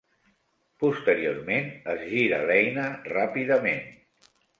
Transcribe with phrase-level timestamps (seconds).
[0.83, 3.85] Posteriorment, es gira l'eina ràpidament.